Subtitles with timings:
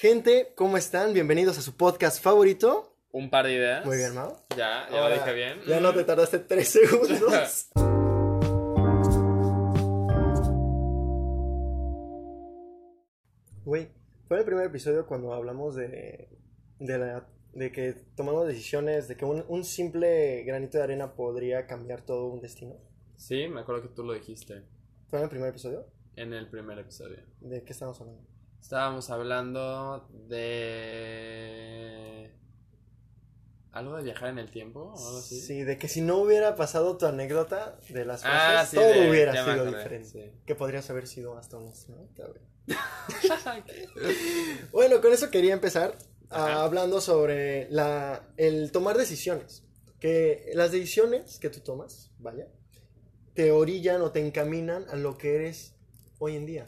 [0.00, 1.12] Gente, ¿cómo están?
[1.12, 2.96] Bienvenidos a su podcast favorito.
[3.12, 3.84] Un par de ideas.
[3.84, 4.34] Muy bien, Mau.
[4.56, 5.60] Ya, ya Ahora, lo dije bien.
[5.66, 7.68] Ya no te tardaste tres segundos.
[13.66, 13.88] Güey,
[14.26, 16.30] fue el primer episodio cuando hablamos de,
[16.78, 21.66] de, la, de que tomamos decisiones, de que un, un simple granito de arena podría
[21.66, 22.74] cambiar todo un destino.
[23.16, 24.64] Sí, me acuerdo que tú lo dijiste
[25.08, 25.84] ¿Fue en el primer episodio?
[26.16, 27.18] en el primer episodio.
[27.40, 28.39] ¿De qué estamos hablando?
[28.60, 30.06] Estábamos hablando
[31.10, 32.30] de...
[33.72, 35.40] ¿Algo de viajar en el tiempo o algo así?
[35.40, 38.28] Sí, de que si no hubiera pasado tu anécdota de las Ah,
[38.64, 40.08] frases, sí, todo de- hubiera sido acordé, diferente.
[40.08, 40.32] sí.
[40.44, 42.40] Que podrías haber sido hasta un astronauta, güey.
[44.72, 45.96] Bueno, con eso quería empezar
[46.30, 49.62] ah, hablando sobre la, el tomar decisiones.
[50.00, 52.48] Que las decisiones que tú tomas, vaya,
[53.34, 55.74] te orillan o te encaminan a lo que eres
[56.18, 56.64] hoy en día,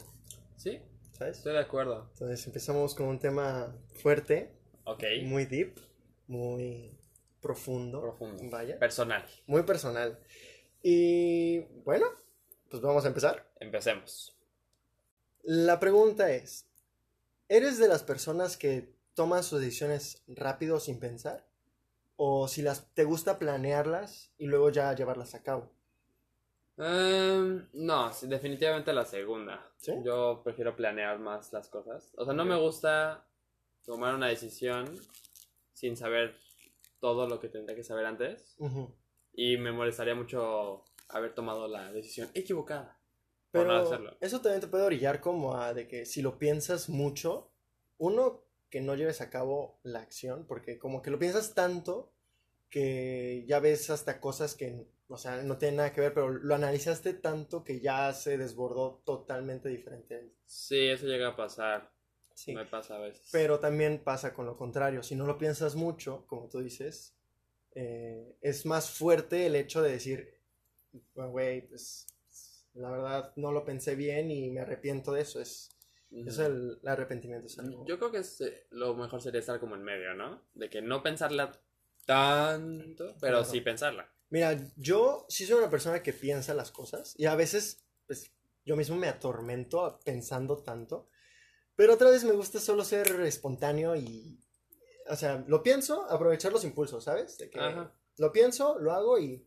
[1.23, 1.37] ¿sabes?
[1.37, 2.07] estoy de acuerdo.
[2.13, 4.51] Entonces empezamos con un tema fuerte,
[4.85, 5.03] Ok.
[5.23, 5.79] muy deep,
[6.27, 6.97] muy
[7.41, 8.43] profundo, Profundo.
[8.49, 9.25] vaya, Personal.
[9.47, 10.19] muy personal.
[10.81, 12.05] Y bueno,
[12.69, 13.49] pues vamos a empezar.
[13.59, 14.35] Empecemos.
[15.43, 16.65] La pregunta es,
[17.49, 21.45] ¿eres de las personas que toman sus decisiones rápido sin pensar?
[22.15, 25.71] ¿O si las te gusta planearlas y luego ya llevarlas a cabo?
[26.77, 29.71] Em, no, sí, definitivamente la segunda.
[29.77, 29.93] ¿Sí?
[30.03, 32.11] Yo prefiero planear más las cosas.
[32.17, 33.25] O sea, no me gusta
[33.85, 34.85] tomar una decisión
[35.73, 36.35] sin saber
[36.99, 38.55] todo lo que tendría que saber antes.
[39.33, 42.97] Y me molestaría mucho haber tomado la decisión equivocada.
[43.51, 44.17] Pero no hacerlo.
[44.19, 47.51] eso también te puede orillar como a de que si lo piensas mucho,
[47.99, 52.11] uno, que no lleves a cabo la acción, porque como que lo piensas tanto
[52.71, 56.55] que ya ves hasta cosas que, o sea, no tienen nada que ver, pero lo
[56.55, 60.31] analizaste tanto que ya se desbordó totalmente diferente.
[60.45, 61.91] Sí, eso llega a pasar.
[62.33, 62.53] Sí.
[62.53, 63.29] Me pasa a veces.
[63.31, 65.03] Pero también pasa con lo contrario.
[65.03, 67.15] Si no lo piensas mucho, como tú dices,
[67.75, 70.39] eh, es más fuerte el hecho de decir,
[71.13, 72.07] "Bueno, güey, pues
[72.73, 75.39] la verdad no lo pensé bien y me arrepiento de eso.
[75.39, 75.69] Es,
[76.11, 77.45] es el, el arrepentimiento.
[77.47, 80.41] Es algo- Yo creo que es, eh, lo mejor sería estar como en medio, ¿no?
[80.55, 81.51] De que no pensarla
[82.05, 83.45] tanto, pero Claro.
[83.45, 84.09] sí pensarla.
[84.33, 88.31] Mira, yo sí soy una persona que piensa las cosas y a veces, pues
[88.65, 91.07] yo mismo me atormento pensando tanto,
[91.75, 94.43] pero otra vez me gusta solo ser espontáneo y,
[95.07, 97.37] o sea, lo pienso, aprovechar los impulsos, ¿sabes?
[97.37, 97.93] De que Ajá.
[98.17, 99.45] lo pienso, lo hago y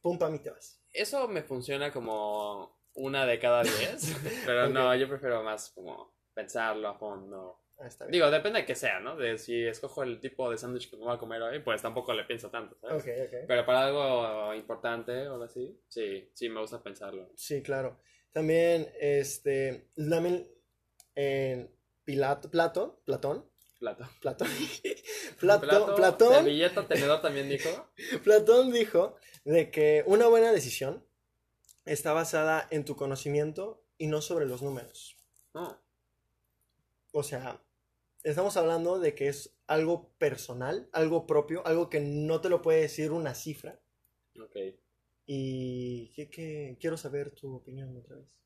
[0.00, 0.80] pum, pa' mí te vas.
[0.92, 4.12] Eso me funciona como una de cada diez,
[4.46, 7.58] pero no, yo prefiero más como pensarlo a fondo.
[7.80, 8.12] Ah, está bien.
[8.12, 9.16] Digo, depende de que sea, ¿no?
[9.16, 12.12] De si escojo el tipo de sándwich que me voy a comer hoy, pues tampoco
[12.12, 13.02] le pienso tanto, ¿sabes?
[13.02, 13.44] Ok, ok.
[13.46, 17.30] Pero para algo importante o así, sí, sí me gusta pensarlo.
[17.36, 18.00] Sí, claro.
[18.32, 20.48] También, este, también,
[21.14, 21.70] eh,
[22.04, 24.08] Pilato, Plato, Platón, Plato.
[24.20, 24.48] Platón,
[25.40, 27.90] Plato- Plato, Platón, Servilleta, tenedor también dijo.
[28.24, 29.14] Platón dijo
[29.44, 31.06] de que una buena decisión
[31.84, 35.16] está basada en tu conocimiento y no sobre los números.
[35.54, 35.80] No.
[37.12, 37.60] O sea,
[38.22, 42.80] estamos hablando de que es algo personal, algo propio, algo que no te lo puede
[42.82, 43.80] decir una cifra.
[44.40, 44.56] Ok.
[45.26, 48.38] Y que, que- quiero saber tu opinión otra vez.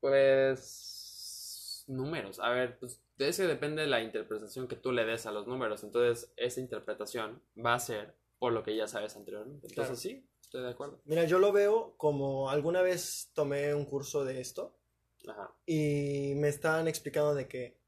[0.00, 2.38] Pues números.
[2.40, 5.46] A ver, pues de eso depende de la interpretación que tú le des a los
[5.46, 5.82] números.
[5.84, 9.66] Entonces, esa interpretación va a ser por lo que ya sabes anteriormente.
[9.68, 9.96] Entonces, Claro.
[9.96, 11.00] sí, estoy de acuerdo.
[11.04, 14.76] Mira, yo lo veo como alguna vez tomé un curso de esto
[15.28, 15.50] Ajá.
[15.66, 17.78] y me estaban explicando de que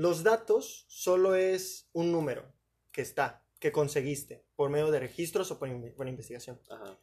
[0.00, 2.42] los datos solo es un número
[2.90, 6.58] que está, que conseguiste por medio de registros o por, in- por investigación.
[6.70, 6.98] Ajá.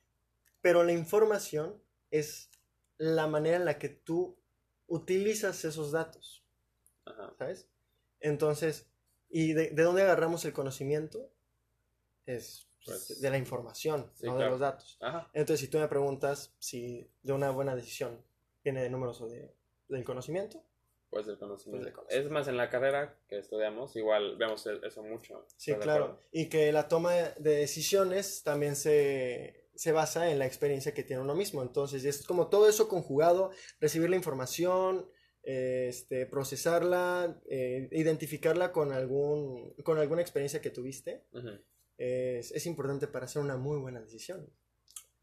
[0.61, 2.49] Pero la información es
[2.97, 4.39] la manera en la que tú
[4.87, 6.43] utilizas esos datos,
[7.05, 7.35] Ajá.
[7.37, 7.67] ¿sabes?
[8.19, 8.87] Entonces,
[9.29, 11.31] ¿y de, de dónde agarramos el conocimiento?
[12.25, 14.97] Es Pues, de la información, sí, no de los datos.
[15.01, 15.29] Ajá.
[15.33, 18.25] Entonces, si tú me preguntas si de una buena decisión
[18.63, 19.53] viene de números o de,
[19.87, 20.63] del conocimiento,
[21.09, 21.85] Pues el conocimiento.
[21.85, 22.27] Pues conocimiento.
[22.27, 25.45] Es más, en la carrera que estudiamos, igual vemos eso mucho.
[25.55, 26.21] sí, ¿estás de claro.
[26.31, 31.21] Y que la toma de decisiones también se, se basa en la experiencia que tiene
[31.21, 31.61] uno mismo.
[31.61, 35.09] Entonces, es como todo eso conjugado, recibir la información,
[35.43, 41.23] este, procesarla, eh, identificarla con, algún, con alguna experiencia que tuviste,
[41.97, 44.49] es, es importante para hacer una muy buena decisión.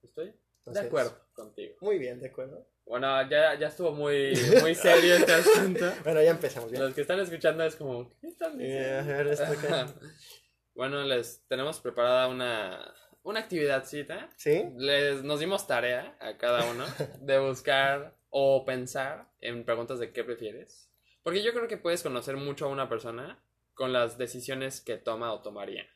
[0.02, 0.34] Estoy
[0.64, 1.74] de acuerdo contigo.
[1.80, 2.66] Muy bien, de acuerdo.
[2.86, 5.92] Bueno, ya, ya estuvo muy, muy serio este asunto.
[6.04, 6.82] Bueno, ya empezamos bien.
[6.82, 9.94] Los que están escuchando es como, ¿qué están Eh, diciendo?
[10.74, 14.28] bueno, les tenemos preparada una, una actividadcita.
[14.36, 14.64] ¿Sí?
[14.76, 16.84] Les, nos dimos tarea a cada uno
[17.20, 20.90] de buscar o pensar en preguntas de qué prefieres.
[21.22, 23.42] Porque yo creo que puedes conocer mucho a una persona
[23.72, 25.86] con las decisiones que toma o tomaría.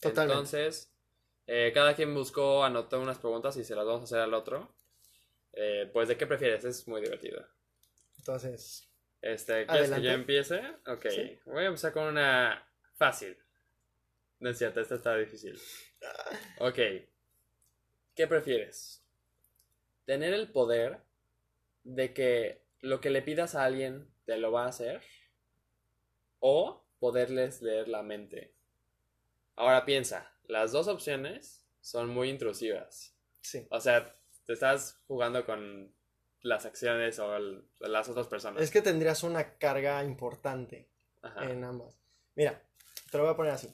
[0.00, 0.32] Totalmente.
[0.34, 0.92] Entonces,
[1.46, 4.75] eh, cada quien buscó, anotó unas preguntas y se las vamos a hacer al otro.
[5.56, 6.64] Eh, pues, ¿de qué prefieres?
[6.64, 7.44] Es muy divertido.
[8.18, 8.88] Entonces,
[9.22, 10.02] Este, ¿Quieres Adelante.
[10.02, 10.62] que yo empiece?
[10.86, 11.06] Ok.
[11.10, 11.38] Sí.
[11.46, 12.62] Voy a empezar con una
[12.94, 13.36] fácil.
[14.38, 15.58] No es cierto, esta está difícil.
[16.58, 16.78] Ok.
[18.14, 19.02] ¿Qué prefieres?
[20.04, 21.00] ¿Tener el poder
[21.84, 25.00] de que lo que le pidas a alguien te lo va a hacer?
[26.38, 28.52] ¿O poderles leer la mente?
[29.56, 33.16] Ahora piensa, las dos opciones son muy intrusivas.
[33.40, 33.66] sí.
[33.70, 34.15] O sea,
[34.46, 35.92] te estás jugando con
[36.42, 38.62] las acciones o el- las otras personas.
[38.62, 40.88] Es que tendrías una carga importante
[41.22, 41.44] Ajá.
[41.50, 41.98] en ambas.
[42.34, 42.62] Mira,
[43.10, 43.72] te lo voy a poner así.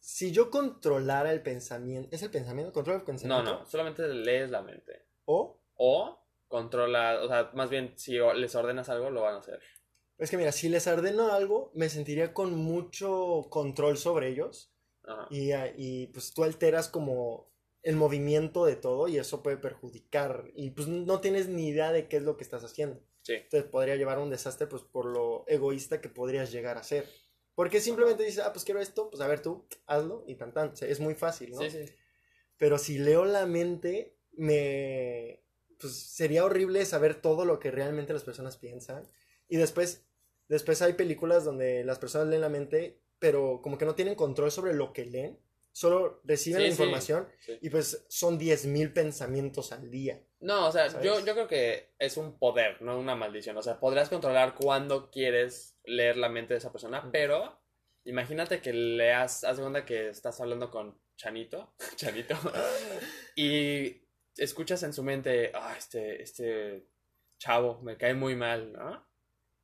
[0.00, 2.72] Si yo controlara el pensamiento, ¿es el pensamiento?
[2.72, 3.44] ¿Controla el No, pensamiento?
[3.60, 5.04] no, solamente lees la mente.
[5.26, 9.60] O, O controla, o sea, más bien si les ordenas algo, lo van a hacer.
[10.18, 14.72] es que mira, si les ordeno algo, me sentiría con mucho control sobre ellos.
[15.04, 15.26] Ajá.
[15.30, 17.51] Y, y, pues tú alteras como
[17.82, 20.50] el movimiento de todo y eso puede perjudicar.
[20.54, 23.00] Y pues no tienes ni idea de qué es lo que estás haciendo.
[23.22, 23.34] Sí.
[23.50, 27.08] Te podría llevar a un desastre pues por lo egoísta que podrías llegar a ser.
[27.54, 30.70] Porque simplemente dices, ah, pues quiero esto, pues a ver tú, hazlo y tan tan.
[30.70, 31.60] O sea, es muy fácil, ¿no?
[31.60, 31.84] Sí, sí.
[32.56, 35.40] Pero si leo la mente, me...
[35.78, 39.08] Pues sería horrible saber todo lo que realmente las personas piensan.
[39.48, 40.04] Y después,
[40.48, 44.52] después hay películas donde las personas leen la mente, pero como que no tienen control
[44.52, 45.38] sobre lo que leen.
[45.72, 47.58] Solo reciben Sí, la información sí.
[47.62, 50.22] y pues son 10.000 pensamientos al día.
[50.40, 51.06] No, o sea, ¿Sabes?
[51.06, 53.56] yo, yo creo que es un poder, no una maldición.
[53.56, 57.58] O sea, podrías controlar cuándo quieres leer la mente de esa persona, pero
[58.04, 62.34] imagínate que leas, haz de cuenta que estás hablando con Chanito, Chanito,
[63.36, 64.02] y
[64.36, 66.88] escuchas en su mente, ah, este, este
[67.38, 69.06] chavo me cae muy mal, ¿no?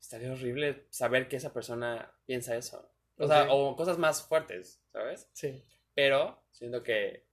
[0.01, 2.91] Estaría horrible saber que esa persona piensa eso.
[3.17, 5.29] O sea, o cosas más fuertes, ¿sabes?
[5.33, 5.65] Sí.
[5.99, 7.27] Pero siento que,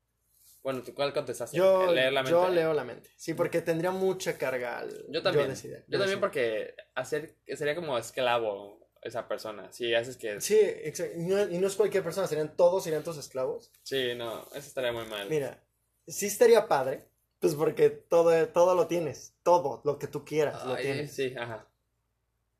[0.63, 1.55] bueno, ¿tú cuál contestaste?
[1.55, 2.31] Yo, ¿El leer la mente?
[2.31, 3.11] yo leo la mente.
[3.15, 5.45] Sí, porque tendría mucha carga al Yo también.
[5.45, 6.19] Yo, decidir- también decidir.
[6.19, 9.71] porque hacer sería como esclavo esa persona.
[9.71, 11.15] Si haces que Sí, exacto.
[11.15, 13.71] Y no, y no es cualquier persona, serían todos, serían tus esclavos.
[13.83, 15.29] sí, no, eso estaría muy mal.
[15.29, 15.63] Mira,
[16.07, 17.05] sí estaría padre,
[17.39, 21.13] pues porque todo, todo lo tienes, todo lo que tú quieras lo Ay, tienes.
[21.13, 21.67] sí, ajá.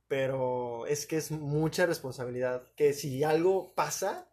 [0.08, 4.30] Pero es que es mucha responsabilidad, que si algo pasa,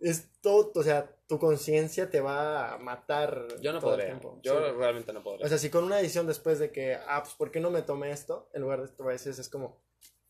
[0.00, 4.06] es todo, o sea, tu conciencia te va a matar Yo no todo el podría.
[4.06, 4.40] tiempo.
[4.42, 4.72] Yo Sí.
[4.78, 5.46] realmente no podría.
[5.46, 7.82] O sea, si con una decisión después de que, ah, pues, ¿por qué no me
[7.82, 8.48] tomé esto?
[8.54, 9.82] En lugar de esto, a veces es como,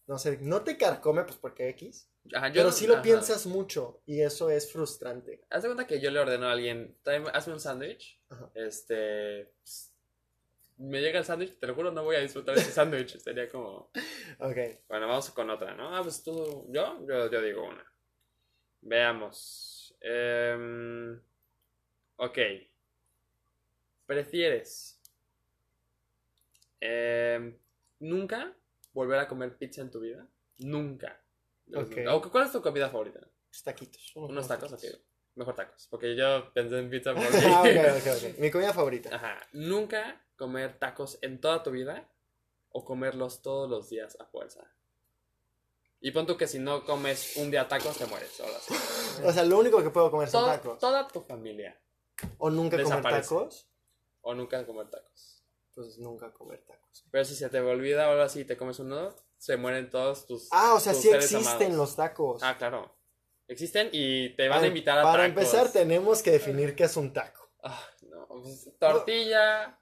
[0.06, 3.02] no sé, no te carcome, pues, porque X, Ajá, yo pero sí lo ajá.
[3.02, 5.44] piensas mucho y eso es frustrante.
[5.50, 8.20] Haz de cuenta que yo le ordeno a alguien, "Tráeme- hazme un sándwich.
[8.54, 9.52] Este.
[9.62, 9.92] pues,
[10.78, 13.18] me llega el sándwich, te lo juro, no voy a disfrutar ese sándwich.
[13.18, 13.90] Sería como.
[14.40, 14.56] Ok,
[14.88, 15.94] Bueno, vamos con otra, ¿no?
[15.96, 17.84] Ah, pues tú, yo, yo, yo digo una.
[18.88, 19.94] Veamos.
[20.00, 21.20] Em,
[22.16, 22.38] ok.
[24.06, 25.00] ¿Prefieres
[26.80, 27.54] em,
[28.00, 28.54] nunca
[28.94, 30.26] volver a comer pizza en tu vida?
[30.58, 31.20] Nunca.
[31.74, 31.98] Ok.
[32.08, 33.20] ¿O ¿Cuál es tu comida favorita?
[33.62, 34.12] Taquitos.
[34.16, 34.72] ¿Unos tacos?
[34.72, 34.84] Ok.
[35.34, 35.86] Mejor tacos.
[35.90, 37.28] Porque yo pensé en pizza porque...
[37.46, 37.64] ah.
[38.38, 39.14] Mi comida favorita.
[39.14, 39.38] Ajá.
[39.52, 42.08] Nunca comer tacos en toda tu vida
[42.70, 44.70] o comerlos todos los días a fuerza.
[46.00, 48.38] Y pon tú que si no comes un día tacos te mueres.
[48.40, 48.74] Ahora sí.
[49.24, 50.78] O sea, lo único que puedo comer son tacos.
[50.78, 51.76] Toda tu familia.
[52.38, 53.22] O nunca comer desaparece.
[53.34, 53.68] tacos.
[54.20, 55.42] O nunca comer tacos.
[55.74, 57.04] Pues nunca comer tacos.
[57.10, 60.48] Pero si se te olvida así y te comes uno, se mueren todos tus.
[60.52, 61.76] Ah, o sea, tus sí seres existen amados.
[61.76, 62.42] los tacos.
[62.42, 62.94] Ah, claro.
[63.48, 65.28] Existen y te van a invitar a Para tacos.
[65.44, 67.50] empezar, tenemos que definir qué es un taco.
[67.62, 69.80] Ah, no, pues, tortilla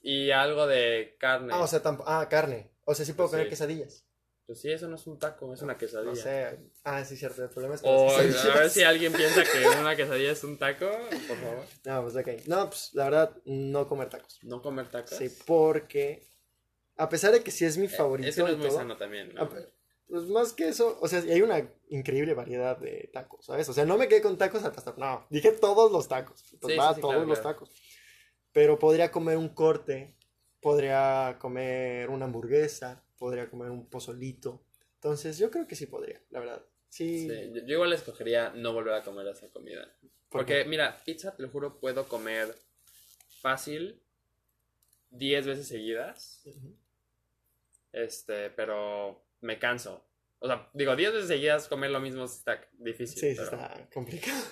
[0.00, 1.52] y algo de carne.
[1.54, 2.70] Ah, o sea, tamp- ah, carne.
[2.84, 3.50] O sea, sí puedo Pues comer sí.
[3.50, 4.04] quesadillas.
[4.46, 6.10] Pues sí, eso no es un taco, es una quesadilla.
[6.10, 6.58] No sé.
[6.84, 7.42] Ah, sí, cierto.
[7.42, 10.44] El problema es que O las a ver si alguien piensa que una quesadilla es
[10.44, 10.86] un taco,
[11.28, 11.64] por favor.
[11.84, 12.46] No, pues ok.
[12.46, 14.38] No, pues la verdad, no comer tacos.
[14.42, 15.16] No comer tacos.
[15.16, 16.26] Sí, porque
[16.96, 18.76] a pesar de que sí es mi favorito Eh, Es que no es muy todo,
[18.78, 19.32] sano también.
[19.34, 19.48] ¿no?
[20.06, 23.68] pues más que eso, o sea, hay una increíble variedad de tacos, ¿sabes?
[23.68, 26.74] O sea, no me quedé con tacos al pastor, no, dije todos los tacos, pues
[26.74, 27.54] Sí, va, sí, sí, todos claro, los claro.
[27.56, 27.70] tacos.
[28.52, 30.14] Pero podría comer un corte,
[30.60, 34.64] podría comer una hamburguesa, podría comer un pozolito.
[34.94, 36.64] Entonces, yo creo que sí podría, la verdad.
[36.88, 37.28] Sí.
[37.28, 39.84] Sí, yo, yo igual escogería no volver a comer esa comida.
[40.00, 42.54] ¿Por Porque, mira, pizza, te lo juro, puedo comer
[43.40, 44.00] fácil
[45.10, 46.42] 10 veces seguidas.
[46.46, 46.76] Ujú.
[47.92, 50.04] Este, pero me canso.
[50.40, 53.18] O sea, digo, 10 veces seguidas comer lo mismo está difícil.
[53.18, 54.42] Sí, sí, pero- está complicado.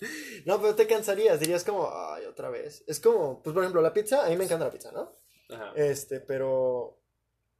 [0.00, 0.06] sí.
[0.46, 2.82] No, pero te cansarías, dirías como, ay, otra vez.
[2.86, 5.18] Es como, pues por ejemplo, la pizza, a mí me encanta la pizza, ¿no?
[5.50, 5.72] Ajá.
[5.76, 6.97] Este, pero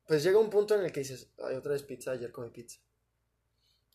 [0.08, 2.80] pues llega un punto en el que dices, ay, otra vez pizza, ayer comí pizza.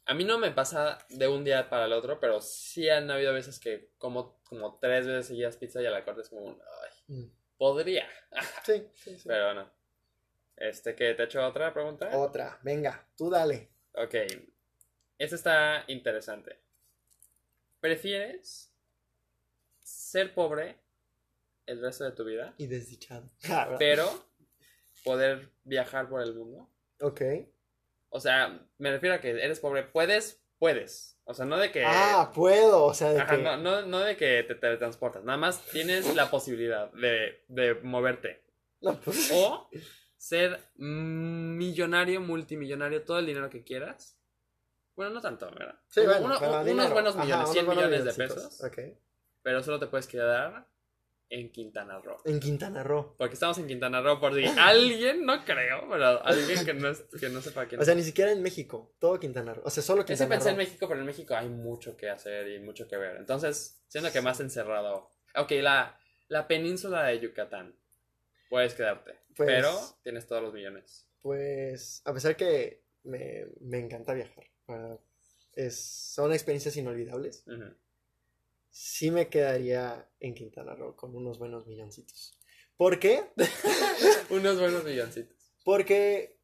[0.05, 3.33] A mí no me pasa de un día para el otro, pero sí han habido
[3.33, 6.61] veces que como, como tres veces seguidas pizza y a la corte es como, un,
[6.61, 7.31] ay, Mm.
[7.57, 8.07] podría,
[8.65, 9.23] Sí, sí, sí.
[9.27, 9.69] pero no.
[10.55, 12.15] Este, que te he hecho otra pregunta.
[12.17, 13.71] Otra, venga, tú dale.
[13.95, 14.13] Ok,
[15.17, 16.59] esta está interesante.
[17.79, 18.71] ¿Prefieres
[19.81, 20.77] ser pobre
[21.65, 23.29] el resto de tu vida, Y desdichado.
[23.49, 24.05] Ah, pero
[25.03, 26.69] poder viajar por el mundo?
[27.01, 27.21] Ok.
[28.09, 31.17] O sea, me refiero a que eres pobre, puedes, puedes.
[31.25, 31.83] O sea, no de que...
[31.85, 33.41] Ah, puedo, o sea, de Ajá, que...
[33.43, 38.43] no, no, no de que te teletransportas, nada más tienes la posibilidad de, de moverte.
[38.81, 39.69] No, pues, O
[40.17, 44.17] ser millonario, multimillonario, todo el dinero que quieras.
[44.95, 45.79] Bueno, no tanto, ¿verdad?
[45.87, 48.77] sí, bueno, uno- unos buenos Ajá, millones, unos 100 buenos millones de pesos, Ok.
[49.41, 50.67] pero solo te puedes quedar
[51.39, 52.17] en Quintana Roo.
[52.25, 53.15] En Quintana Roo.
[53.17, 57.29] Porque estamos en Quintana Roo, por si alguien, no creo, pero alguien que no, que
[57.29, 59.63] no sepa quién O sea, ni siquiera en México, todo Quintana Roo.
[59.65, 60.57] O sea, solo Ese Quintana pensé en.
[60.57, 63.17] México, pero en México hay mucho que hacer y mucho que ver.
[63.17, 65.09] Entonces, siento que más encerrado.
[65.35, 65.97] Ok, la,
[66.27, 67.75] la península de Yucatán.
[68.49, 69.13] Puedes quedarte.
[69.35, 69.71] Pues- pero
[70.03, 71.07] tienes todos los millones.
[71.23, 74.99] Pues, a pesar que me, me encanta viajar, ¿verdad?
[75.55, 77.43] es, son experiencias inolvidables.
[78.73, 82.37] Sí me quedaría en Quintana Roo con unos buenos milloncitos.
[82.75, 83.23] ¿Por qué?
[84.31, 85.51] Unos buenos milloncitos.
[85.63, 86.39] Porque,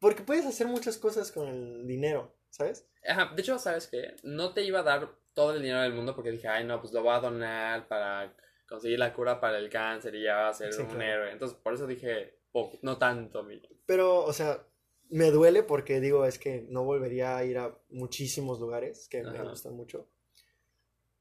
[0.00, 2.88] porque puedes hacer muchas cosas con el dinero, ¿sabes?
[3.06, 4.16] Ajá, de hecho, ¿sabes qué?
[4.22, 6.92] No te iba a dar todo el dinero del mundo porque dije, ay, no, pues
[6.94, 8.34] lo voy a donar para
[8.66, 11.02] conseguir la cura para el cáncer y ya va a ser Sí, un claro.
[11.04, 11.32] héroe.
[11.32, 13.46] Entonces, por eso dije, poco, no tanto.
[13.84, 14.66] Pero, o sea,
[15.10, 19.42] me duele porque digo, es que no volvería a ir a muchísimos lugares que me
[19.44, 20.08] gustan mucho.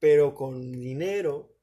[0.02, 1.56] Pero con dinero,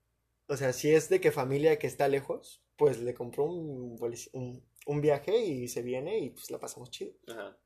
[0.47, 3.99] o sea, si es de que familia que está lejos, pues le compro un,
[4.33, 7.13] un, un viaje y se viene y pues la pasamos chido.
[7.29, 7.59] Ajá.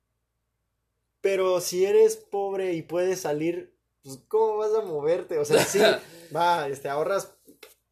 [1.21, 5.37] Pero si eres pobre y puedes salir, pues ¿cómo vas a moverte?
[5.37, 5.79] O sea, sí,
[6.35, 7.37] va, este, ahorras,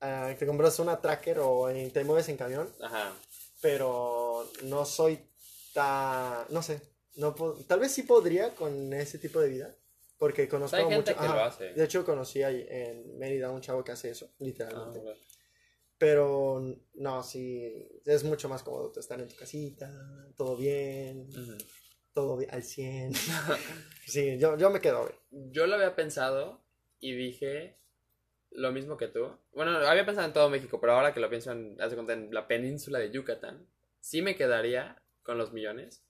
[0.01, 3.13] ah, te compras una tracker o eh, te mueves en camión, Ajá.
[3.61, 5.19] pero no soy
[5.73, 6.81] tan, no sé,
[7.15, 7.33] no
[7.67, 9.75] tal vez sí podría con ese tipo de vida,
[10.21, 11.73] porque conozco Hay gente mucho, que lo hace.
[11.73, 15.19] de hecho conocí ahí en Mérida a un chavo que hace eso, Ah, literalmente, bueno.
[15.97, 16.63] pero
[16.93, 19.91] no, sí, es mucho más cómodo estar en tu casita,
[20.37, 21.57] todo bien, Ujú.
[22.13, 23.13] todo bien, al 100,
[24.05, 25.11] sí, yo, yo me quedo.
[25.31, 26.61] Yo lo había pensado
[26.99, 27.79] y dije
[28.51, 29.27] lo mismo que tú.
[29.53, 32.13] Bueno, había pensado en todo México, pero ahora que lo pienso en, haz de cuenta,
[32.13, 33.65] en la península de Yucatán,
[33.99, 36.03] sí me quedaría con los millones.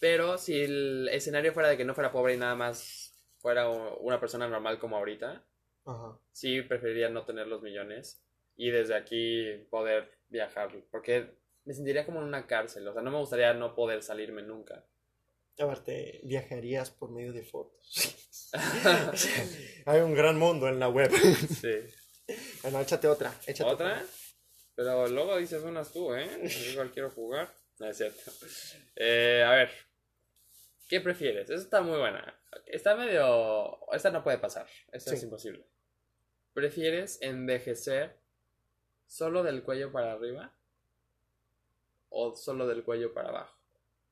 [0.00, 4.20] Pero si el escenario fuera de que no fuera pobre y nada más fuera una
[4.20, 5.44] persona normal como ahorita,
[5.84, 6.18] Ajá.
[6.32, 8.22] sí preferiría no tener los millones
[8.56, 10.70] y desde aquí poder viajar.
[10.90, 12.86] Porque me sentiría como en una cárcel.
[12.88, 14.84] O sea, no me gustaría no poder salirme nunca.
[15.58, 18.50] Aparte, viajarías por medio de fotos.
[19.86, 21.10] Hay un gran mundo en la web.
[21.12, 21.72] Sí.
[22.62, 23.32] Bueno, échate otra.
[23.46, 24.04] Échate ¿Otra?
[24.74, 26.28] Pero luego dices unas tú, ¿eh?
[26.72, 27.54] Igual quiero jugar.
[27.78, 28.30] No es cierto.
[28.98, 29.70] Eh, a ver.
[30.88, 31.50] ¿Qué prefieres?
[31.50, 32.34] Esta está muy buena.
[32.64, 33.78] Está medio...
[33.92, 34.66] Esta no puede pasar.
[34.90, 35.66] Esta es imposible.
[36.54, 38.16] ¿Prefieres envejecer
[39.04, 40.56] solo del cuello para arriba?
[42.08, 43.58] ¿O solo del cuello para abajo?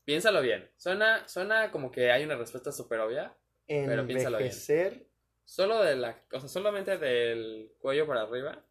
[0.04, 0.70] Piénsalo bien.
[0.76, 3.34] Suena, suena como que hay una respuesta súper obvia.
[3.66, 4.50] Pero piénsalo bien.
[4.50, 5.06] Envejecer.
[5.44, 6.22] ¿Solo de la...
[6.32, 8.62] O sea, solamente del cuello para arriba?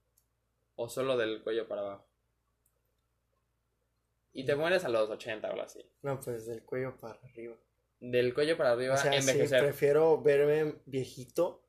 [0.75, 2.12] ¿O solo del cuello para abajo?
[4.33, 5.85] Y te mueres a los 80 o algo así.
[6.01, 7.55] No, pues del cuello para arriba.
[7.99, 9.61] Del cuello para arriba, O sea, sí, envejecer.
[9.63, 11.63] prefiero verme viejito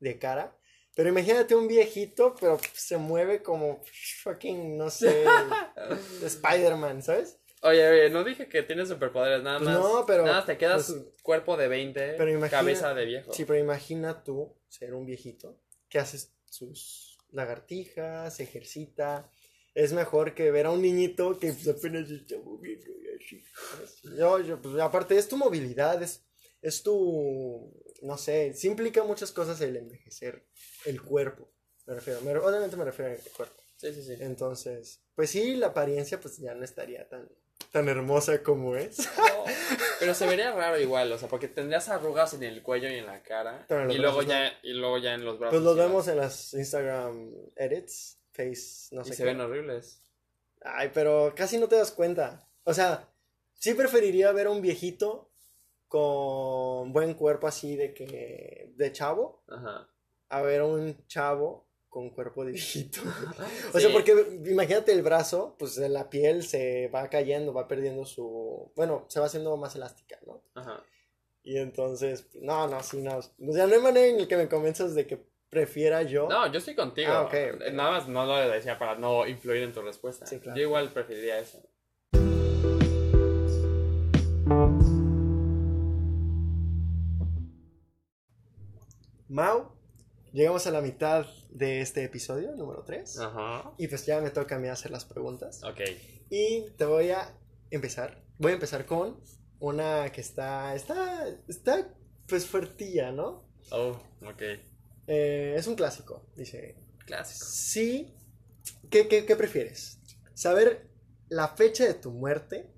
[0.00, 0.54] de cara.
[0.96, 3.80] Pero imagínate un viejito, pero se mueve como
[4.24, 5.24] fucking, no sé,
[6.24, 7.38] Spider-Man, ¿sabes?
[7.62, 9.78] Oye, oye, no dije que tienes superpoderes, nada Pues más.
[9.78, 13.32] no, pero, Nada te quedas pues, cuerpo de 20, pero imagina- cabeza de viejo.
[13.32, 19.30] Sí, pero imagina tú ser un viejito que haces sus lagartijas, se ejercita.
[19.74, 23.44] Es mejor que ver a un niñito que pues, apenas se está moviendo y así.
[24.16, 26.22] Yo, yo, pues, aparte, es tu movilidad, es,
[26.62, 27.72] es tu.
[28.02, 30.44] No sé, sí implica muchas cosas el envejecer
[30.84, 31.48] el cuerpo.
[31.86, 33.54] Me refiero, me- obviamente me refiero al cuerpo.
[33.76, 34.14] Sí, sí, sí.
[34.20, 37.28] Entonces, pues sí, la apariencia pues ya no estaría tan,
[37.72, 38.98] tan hermosa como es.
[39.16, 39.44] No,
[40.00, 43.06] pero se vería raro igual, o sea, porque tendrías arrugas en el cuello y en
[43.06, 43.64] la cara.
[43.68, 45.54] Pero en los y luego ya, y luego ya en los brazos.
[45.54, 49.24] Pues los vemos en las Instagram edits, face, no Y sé se qué.
[49.24, 50.00] ven horribles.
[50.62, 52.48] Ay, pero casi no te das cuenta.
[52.64, 53.08] O sea,
[53.54, 55.30] sí preferiría ver a un viejito
[55.88, 59.88] con buen cuerpo así de que de chavo Ajá.
[60.28, 63.00] a ver a un chavo con cuerpo de viejito.
[63.74, 68.70] o sea, porque imagínate el brazo, pues la piel se va cayendo, va perdiendo su...
[68.76, 70.42] Bueno, se va haciendo más elástica, ¿no?
[70.54, 70.82] Ajá.
[71.42, 73.16] Y entonces, no, no, sí, no.
[73.18, 76.28] O sea, no hay manera en el que me convenzas de que prefiera yo.
[76.28, 77.10] No, yo estoy contigo.
[77.12, 77.30] Ah,
[77.72, 80.26] Nada más no lo decía para no influir en tu respuesta.
[80.26, 80.56] Sí, claro.
[80.56, 81.62] Yo igual preferiría eso.
[89.28, 89.72] Mau,
[90.32, 93.18] llegamos a la mitad de este episodio, número 3.
[93.20, 93.72] Ajá.
[93.76, 95.62] Y pues ya me toca a mí hacer las preguntas.
[95.64, 95.80] Ok.
[96.30, 97.34] Y te voy a
[97.70, 98.22] empezar.
[98.38, 99.20] Voy a empezar con
[99.60, 101.94] una que está, está, está
[102.26, 103.44] pues fuertilla, ¿no?
[103.70, 104.42] Oh, ok.
[105.08, 106.76] Eh, es un clásico, dice.
[107.06, 107.46] Clásico.
[107.46, 108.14] Sí.
[108.90, 109.98] ¿Qué, qué, qué prefieres?
[110.34, 110.86] ¿Saber
[111.28, 112.70] la fecha de tu muerte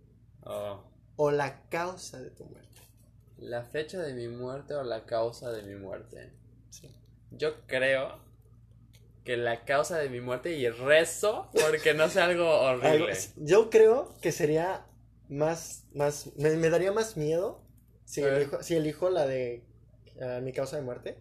[0.44, 0.82] oh.
[1.16, 2.80] o la causa de tu muerte?
[3.36, 6.32] ¿La fecha de mi muerte o la causa de mi muerte?
[6.70, 6.94] Sí.
[7.32, 8.20] Yo creo
[9.24, 13.12] que la causa de mi muerte y rezo porque no sea algo horrible.
[13.36, 14.86] Yo creo que sería
[15.28, 17.64] más, más, me, daría más miedo
[18.04, 19.64] si elijo, si elijo la de
[20.20, 21.18] ah, mi causa de muerte,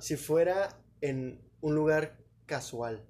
[0.00, 0.68] si fuera
[1.00, 3.06] en un lugar casual.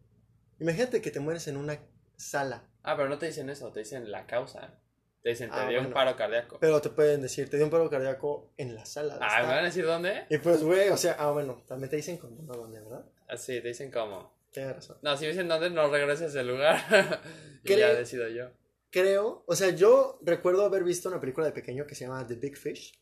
[0.61, 1.80] Imagínate que te mueres en una
[2.16, 2.68] sala.
[2.83, 4.80] Ah, pero no te dicen eso, te dicen la causa.
[5.23, 6.59] Te dicen, te ah, dio un paro cardíaco.
[6.61, 9.18] Pero te pueden decir, te dio un paro cardíaco en la sala.
[9.21, 10.26] Ah, ¿me van a decir dónde?
[10.30, 13.04] Y pues, güey, o sea, ah, bueno, también te dicen cómo, no dónde, ¿verdad?
[13.28, 14.37] Ah, sí, te dicen cómo.
[14.52, 14.99] Tienes razón.
[15.02, 16.80] No, si dicen dónde, no regreses al lugar.
[17.64, 18.50] y ya decido yo
[18.90, 22.37] creo, o sea, yo recuerdo haber visto una película de pequeño que se llama The
[22.37, 22.92] Big Fish,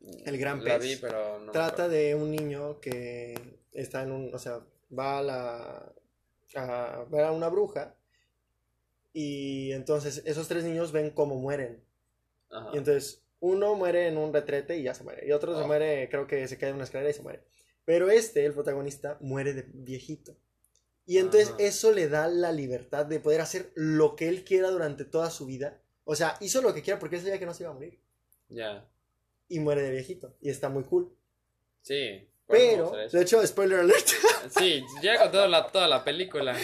[0.00, 0.68] el gran pez.
[0.68, 3.34] La vi, pero no Trata de un niño que
[3.72, 4.60] está en un, o sea,
[4.96, 5.92] va a la
[6.54, 7.94] a ver a una bruja
[9.12, 11.82] y entonces esos tres niños ven cómo mueren.
[12.72, 15.26] Y entonces uno muere en un retrete y ya se muere.
[15.26, 17.42] Y otro se muere, creo que se cae en una escalera y se muere.
[17.84, 20.36] Pero este, el protagonista, muere de viejito.
[21.04, 25.04] Y entonces eso le da la libertad de poder hacer lo que él quiera durante
[25.04, 25.80] toda su vida.
[26.04, 27.98] O sea, hizo lo que quiera porque él sabía que no se iba a morir.
[28.50, 28.86] Ya.
[29.48, 30.36] Y muere de viejito.
[30.40, 31.12] Y está muy cool.
[31.82, 32.28] Sí.
[32.48, 34.08] Pero, de hecho, spoiler alert.
[34.58, 36.56] Sí, ya con toda la, toda la película.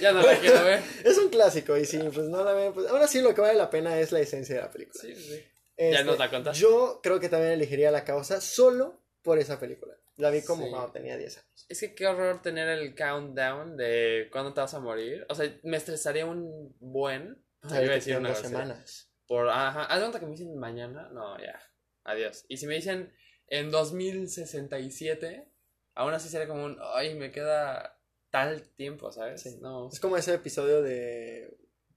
[0.00, 0.82] Ya no la quiero ver.
[1.04, 2.74] Es un clásico y sí, pues no la veo.
[2.74, 5.00] Pues, ahora sí lo que vale la pena es la esencia de la película.
[5.00, 5.40] Sí, sí.
[5.78, 6.60] ya no la contaste.
[6.60, 9.94] Yo creo que también elegiría la causa solo por esa película.
[10.16, 11.66] La vi como cuando tenía 10 años.
[11.68, 15.24] Es que qué horror tener el countdown de cuándo te vas a morir.
[15.28, 17.42] O sea, me estresaría un buen.
[17.62, 19.10] O sea, iba a decir una semanas.
[19.26, 21.08] Por, ajá, ¿haz cuenta que me dicen mañana?
[21.12, 21.60] No, ya.
[22.04, 22.44] Adiós.
[22.48, 23.12] Y si me dicen
[23.48, 25.48] en 2067,
[25.94, 27.98] aún así sería como un, ay, me queda
[28.30, 29.42] tal tiempo, ¿sabes?
[29.42, 29.58] Sí.
[29.60, 29.88] No.
[29.92, 31.56] Es como ese episodio de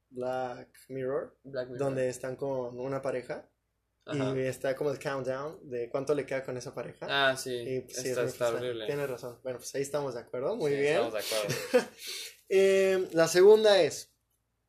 [0.09, 3.49] Black Mirror, Black Mirror, donde están con una pareja
[4.13, 7.07] y está como el countdown de cuánto le queda con esa pareja.
[7.09, 7.83] Ah, sí.
[7.85, 8.85] Pues, sí, está, horrible.
[8.85, 9.39] Tienes razón.
[9.41, 10.55] Bueno, pues ahí estamos de acuerdo.
[10.55, 10.97] Muy bien.
[10.97, 11.89] Estamos de acuerdo.
[12.49, 14.13] eh, la segunda es,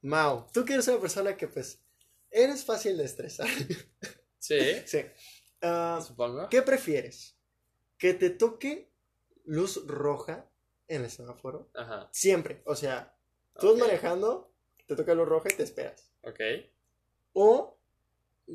[0.00, 1.82] Mao, tú que eres una persona que pues
[2.30, 3.48] eres fácil de estresar.
[4.46, 4.82] Sí.
[4.84, 4.98] sí.
[5.62, 6.48] Uh, Supongo.
[6.48, 7.36] ¿Qué prefieres?
[7.98, 8.92] ¿Que te toque
[9.44, 10.48] luz roja
[10.86, 11.70] en el semáforo?
[11.74, 12.08] Ajá.
[12.12, 12.62] Siempre.
[12.64, 13.16] O sea,
[13.58, 14.54] tú vas manejando,
[14.86, 16.12] te toca luz roja y te esperas.
[16.22, 16.40] Ok.
[17.32, 17.80] O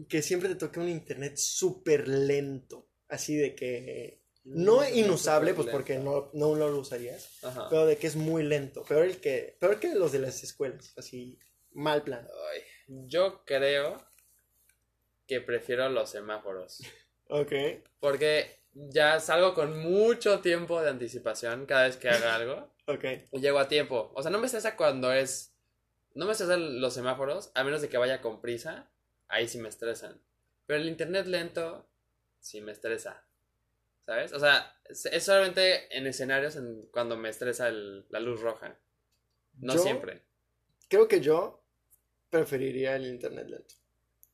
[0.08, 2.88] que siempre te toque un internet súper lento.
[3.10, 4.22] Así de que.
[4.44, 7.38] No inusable, pues porque no, no lo usarías.
[7.70, 8.84] Pero de que es muy lento.
[8.84, 10.94] Peor, el que, peor que los de las escuelas.
[10.98, 11.38] Así,
[11.74, 12.28] mal plan.
[12.88, 14.11] yo creo
[15.32, 16.82] que prefiero los semáforos.
[17.30, 17.54] ok.
[18.02, 22.74] Porque ya salgo con mucho tiempo de anticipación cada vez que haga algo.
[22.88, 23.06] ok.
[23.32, 24.12] Y llego a tiempo.
[24.14, 25.56] O sea, no me estresa cuando es.
[26.16, 28.92] No me estresan los semáforos, a menos de que vaya con prisa
[29.30, 30.22] ahí sí me estresan.
[30.66, 31.90] Pero el internet lento
[32.42, 33.26] sí me estresa.
[34.06, 34.34] ¿Sabes?
[34.34, 38.78] O sea, es solamente en escenarios en cuando me estresa la luz roja.
[39.60, 40.24] No siempre.
[40.90, 41.64] Creo que yo
[42.30, 43.76] preferiría el internet lento.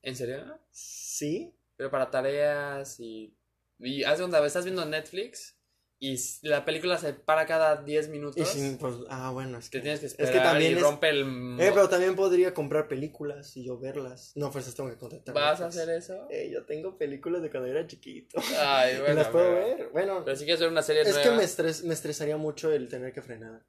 [0.07, 0.57] ¿En serio?
[0.71, 1.53] Sí.
[1.75, 3.37] Pero para tareas y.
[3.79, 5.59] Y haz donde estás viendo Netflix
[5.99, 8.55] y la película se para cada 10 minutos.
[8.55, 9.79] Y pues, ah, bueno, es que.
[9.79, 11.57] Te tienes que esperar es que también y rompe el.
[11.59, 14.31] Eh, pero también podría comprar películas y yo verlas.
[14.35, 15.35] No, pues tengo que contactar.
[15.35, 16.25] ¿Vas a hacer eso?
[16.29, 18.39] Eh, yo tengo películas de cuando era chiquito.
[18.59, 19.15] Ay, bueno.
[19.15, 19.89] las puedo ver.
[19.91, 20.23] Bueno.
[20.23, 23.11] Pero si quieres ver una serie Es que me, estres, me estresaría mucho el tener
[23.11, 23.65] que frenar.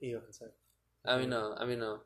[0.00, 0.22] Y yo,
[1.04, 2.02] A mí no, a mí no.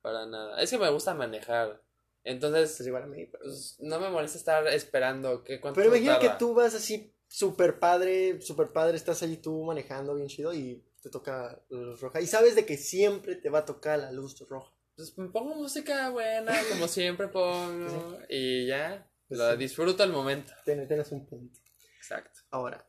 [0.00, 0.62] Para nada.
[0.62, 1.82] Es que me gusta manejar.
[2.24, 2.74] Entonces.
[2.76, 5.42] Pues igual a mí, pues, no me molesta estar esperando.
[5.44, 10.14] que Pero imagina que tú vas así super padre, super padre, estás allí tú manejando
[10.14, 12.20] bien chido y te toca la luz roja.
[12.20, 14.72] Y sabes de que siempre te va a tocar la luz roja.
[14.96, 20.52] Pues pongo música buena, como siempre pongo, y ya, pues lo disfruto al momento.
[20.64, 21.58] Tienes, un punto.
[21.96, 22.40] Exacto.
[22.50, 22.86] Ahora,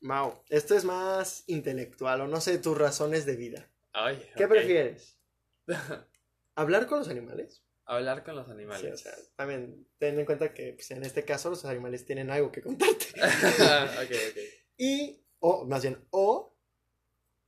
[0.00, 3.70] Mau, esto es más intelectual o no sé, tus razones de vida.
[3.92, 5.18] Ay, ¿Qué prefieres?
[6.54, 7.62] ¿Hablar con los animales?
[7.90, 8.92] Hablar con los Sí, animales.
[8.94, 12.52] o sea, también ten en cuenta que pues, en este caso los animales tienen algo
[12.52, 13.06] que contarte.
[13.16, 14.38] ok, ok.
[14.80, 16.56] Y, o más bien, o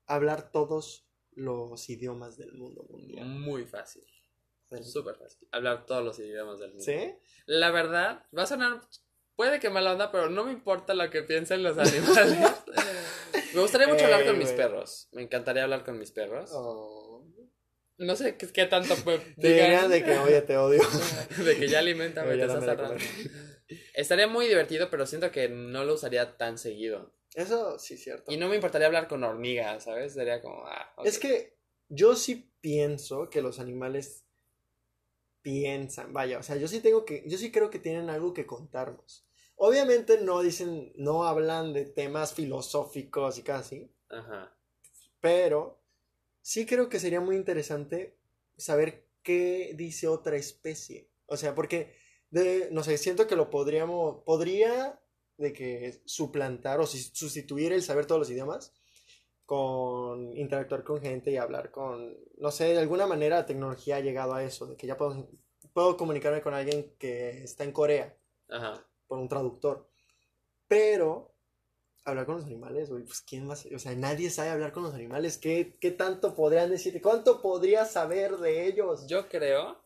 [0.06, 3.24] hablar todos los idiomas del mundo mundial.
[3.26, 4.02] Muy fácil.
[4.68, 5.46] Del- Súper fácil.
[5.52, 6.84] Hablar todos los idiomas del mundo.
[6.84, 7.14] ¿Sí?
[7.46, 8.80] La verdad, va a sonar.
[9.36, 12.38] Puede que mala onda, pero no me importa lo que piensen los animales.
[13.54, 14.56] me gustaría mucho hablar con mis güey.
[14.56, 15.08] perros.
[15.12, 16.50] Me encantaría hablar con mis perros.
[16.52, 16.99] Oh.
[18.00, 20.80] No sé qué, qué tanto pues, digan de que, oye, te odio.
[21.44, 23.00] de que ya alimenta, Oye, te estás comer.
[23.92, 27.12] Estaría muy divertido, pero siento que no lo usaría tan seguido.
[27.34, 28.32] Eso sí es cierto.
[28.32, 30.14] Y no me importaría hablar con hormigas, ¿sabes?
[30.14, 30.94] Sería como, ah.
[31.04, 31.58] Es que
[31.90, 34.24] yo sí pienso que los animales
[35.42, 38.46] piensan, vaya, o sea, yo sí tengo que, yo sí creo que tienen algo que
[38.46, 39.26] contarnos.
[39.56, 44.56] Obviamente no dicen, no hablan de temas filosóficos y casi, Ajá.
[45.20, 45.79] pero
[46.42, 48.16] sí creo que sería muy interesante
[48.56, 51.08] saber qué dice otra especie.
[51.26, 51.94] O sea, porque,
[52.30, 55.00] de, no sé, siento que lo podríamos, podría
[55.36, 58.74] de que suplantar o sustituir el saber todos los idiomas
[59.46, 64.00] con interactuar con gente y hablar con, no sé, de alguna manera la tecnología ha
[64.00, 65.28] llegado a eso, de que ya puedo,
[65.72, 68.16] puedo comunicarme con alguien que está en Corea
[68.48, 68.86] Ajá.
[69.08, 69.88] por un traductor.
[70.68, 71.34] Pero
[72.04, 74.94] hablar con los animales, güey, pues quién más, o sea, nadie sabe hablar con los
[74.94, 75.38] animales.
[75.38, 77.00] ¿Qué, qué tanto podrían decir?
[77.02, 79.06] ¿Cuánto podrías saber de ellos?
[79.06, 79.84] Yo creo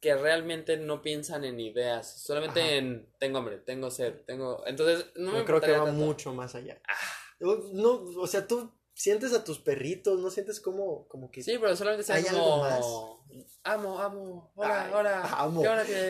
[0.00, 2.74] que realmente no piensan en ideas, solamente Ajá.
[2.74, 4.62] en tengo hambre, tengo sed, tengo.
[4.66, 6.04] Entonces, no me Yo creo que va tanto.
[6.04, 6.80] mucho más allá.
[7.40, 11.74] No, o sea, tú sientes a tus perritos, no sientes como, como que Sí, pero
[11.76, 13.24] solamente Hay como algo
[13.64, 15.22] amo, amo, hola, Ay, hola.
[15.38, 15.62] amo.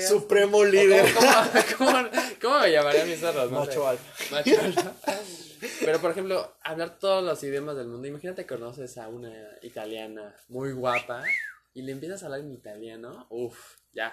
[0.09, 1.29] Supremo líder, ¿Cómo,
[1.79, 2.09] cómo, cómo-
[2.41, 3.51] cómo me llamarían mis perros?
[3.51, 4.05] No macho alfa.
[4.35, 4.93] Macho alfa.
[5.81, 8.09] Pero, por ejemplo, hablar todos los idiomas del mundo.
[8.09, 11.23] Imagínate que conoces a una italiana muy guapa
[11.75, 13.27] y le empiezas a hablar en italiano.
[13.31, 14.13] Uf, ya.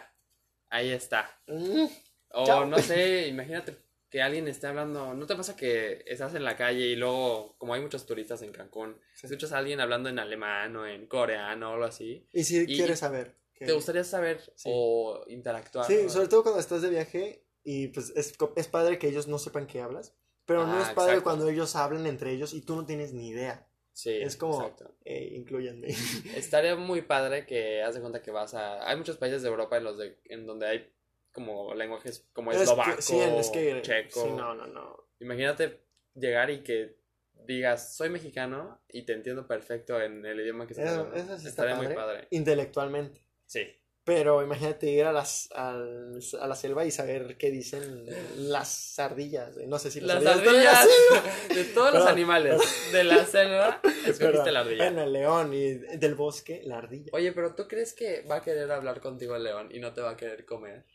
[0.69, 1.27] Ahí está.
[1.47, 1.85] Mm,
[2.31, 2.65] O Chao.
[2.67, 3.75] no sé, imagínate
[4.09, 5.13] que alguien esté hablando.
[5.13, 8.51] ¿No te pasa que estás en la calle y luego, como hay muchos turistas en
[8.51, 9.27] Cancún, Sí.
[9.27, 12.27] escuchas a alguien hablando en alemán o en coreano o algo así?
[12.33, 13.35] Y si Y- quieres saber.
[13.53, 14.69] que- ¿Te gustaría saber Sí.
[14.73, 15.85] o interactuar?
[15.85, 16.09] Sí, ¿no?
[16.09, 19.67] sobre todo cuando estás de viaje y pues es, es padre que ellos no sepan
[19.67, 21.23] que hablas, pero no Ah, es padre exacto.
[21.25, 23.67] cuando ellos hablan entre ellos y tú no tienes ni idea.
[23.91, 25.89] Sí, es como, eh, incluyanme.
[26.35, 28.87] Estaría muy padre que haz de cuenta que vas a...
[28.89, 30.17] Hay muchos países de Europa en los de...
[30.25, 30.89] en donde hay
[31.33, 34.23] como lenguajes como Es eslovaco, sí, es que, checo.
[34.23, 35.09] sí, no, no, no.
[35.19, 35.81] Imagínate
[36.15, 36.97] llegar y que
[37.45, 41.15] digas, soy mexicano y te entiendo perfecto en el idioma que estás hablando.
[41.15, 43.23] eso sí está Estaría muy padre, intelectualmente.
[43.45, 43.75] Sí.
[44.05, 48.05] Pero imagínate ir a, las, al- a la selva y saber qué dicen
[48.37, 49.55] las ardillas.
[49.67, 50.87] No sé si las, Las ardillas
[51.53, 52.59] de todos los animales
[52.91, 54.85] de la selva, escogiste la ardilla.
[54.85, 57.11] Bueno, el león y del bosque, la ardilla.
[57.13, 60.01] Oye, pero ¿tú crees que va a querer hablar contigo el león y no te
[60.01, 60.85] va a querer comer?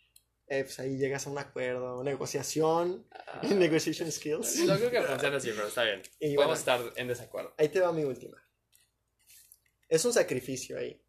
[0.46, 4.64] Eh, pues ahí llegas a un acuerdo, negociación, Ah, negotiation skills.
[4.66, 6.02] no creo que funcione así, pero está bien.
[6.20, 6.80] Y Podemos bueno.
[6.82, 7.54] estar en desacuerdo.
[7.56, 8.36] Ahí te va mi última.
[9.88, 11.00] Es un sacrificio ahí.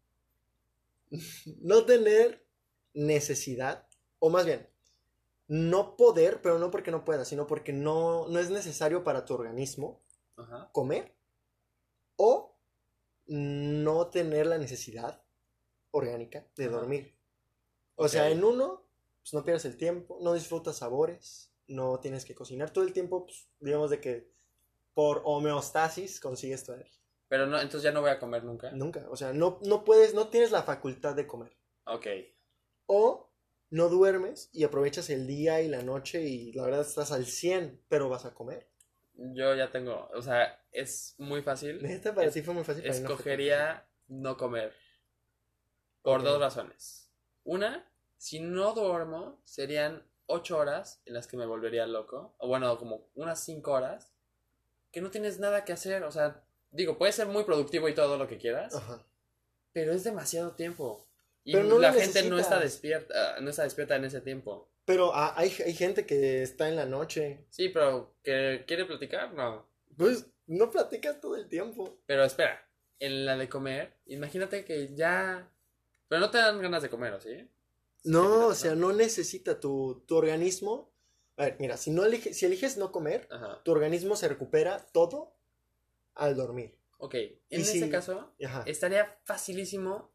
[1.60, 2.46] No tener
[2.94, 3.86] necesidad,
[4.18, 4.68] o más bien,
[5.48, 9.34] no poder, pero no porque no puedas, sino porque no, no es necesario para tu
[9.34, 10.02] organismo
[10.36, 10.70] Ajá.
[10.72, 11.14] comer
[12.16, 12.58] o
[13.26, 15.22] no tener la necesidad
[15.90, 17.16] orgánica de dormir.
[17.96, 18.32] O sea, Ok.
[18.32, 18.85] en uno,
[19.26, 23.26] pues no pierdes el tiempo, no disfrutas sabores, no tienes que cocinar todo el tiempo,
[23.26, 24.30] pues, digamos de que
[24.94, 27.02] por homeostasis consigues tu energía.
[27.26, 28.70] Pero no, entonces ya no voy a comer nunca.
[28.70, 31.56] Nunca, o sea, no, no puedes, no tienes la facultad de comer.
[31.86, 32.06] Ok.
[32.86, 33.28] O
[33.70, 37.82] no duermes y aprovechas el día y la noche y la verdad estás al 100,
[37.88, 38.70] pero vas a comer.
[39.14, 41.82] Yo ya tengo, o sea, es muy fácil.
[41.82, 42.84] Neta, para Es- ti fue muy fácil.
[42.84, 44.72] para no Escogería no comer.
[46.02, 47.10] Por dos razones.
[47.42, 52.34] Una, si no duermo, serían ocho horas en las que me volvería loco.
[52.38, 54.12] O bueno, como unas cinco horas.
[54.92, 56.02] Que no tienes nada que hacer.
[56.04, 58.74] O sea, digo, puedes ser muy productivo y todo lo que quieras.
[58.74, 59.04] Ajá.
[59.72, 61.06] Pero es demasiado tiempo.
[61.44, 64.68] Y Pero no la gente no está despierta, no está despierta en ese tiempo.
[64.84, 67.44] Pero ah, hay, hay gente que está en la noche.
[67.50, 69.68] Sí, pero que quiere platicar, no.
[69.96, 71.98] Pues no platicas todo el tiempo.
[72.06, 72.66] Pero espera,
[72.98, 75.48] en la de comer, imagínate que ya.
[76.08, 77.48] Pero no te dan ganas de comer, ¿o sí?
[78.06, 80.92] No, o sea, no necesita tu, tu organismo.
[81.36, 83.60] A ver, mira, si, no elige- si eliges no comer, Ajá.
[83.64, 85.34] tu organismo se recupera todo
[86.14, 86.78] al dormir.
[86.98, 88.62] Ok, en Y ese si- caso, Ajá.
[88.66, 90.10] estaría facilísimo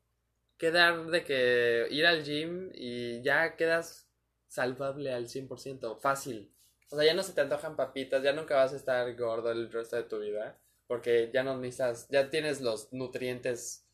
[0.58, 4.08] quedar de que ir al gym y ya quedas
[4.48, 5.98] salvable al 100%.
[5.98, 6.52] Fácil.
[6.90, 9.72] O sea, ya no se te antojan papitas, ya nunca vas a estar gordo el
[9.72, 10.60] resto de tu vida.
[10.88, 13.86] Porque ya no necesitas, ya tienes los nutrientes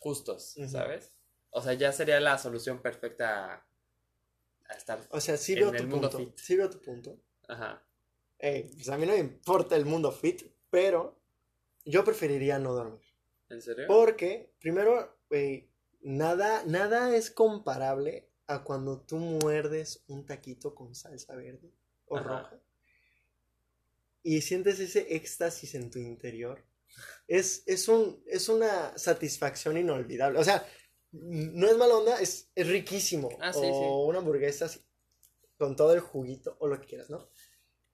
[0.00, 0.54] justos.
[0.68, 1.12] ¿sabes?
[1.52, 3.66] O sea, ya sería la solución perfecta a,
[4.68, 5.00] a estar.
[5.10, 6.18] O sea, sí En veo el tu mundo punto.
[6.18, 6.36] fit.
[6.38, 7.18] Sí veo tu punto.
[7.48, 7.82] Ajá.
[8.38, 11.20] Pues a mí no me importa el mundo fit, pero
[11.84, 13.04] yo preferiría no dormir.
[13.48, 13.86] ¿En serio?
[13.86, 15.16] Porque, primero,
[16.00, 21.70] nada, nada es comparable a cuando tú muerdes un taquito con salsa verde
[22.06, 22.28] o Ajá.
[22.28, 22.60] roja
[24.22, 26.62] y sientes ese éxtasis en tu interior.
[27.26, 30.38] Es, es, un, es una satisfacción inolvidable.
[30.38, 30.66] O sea,
[31.12, 33.28] no es mala onda, es, es riquísimo.
[33.40, 34.08] Ah, sí, o sí.
[34.08, 34.80] una hamburguesa así,
[35.58, 37.28] con todo el juguito o lo que quieras, ¿no?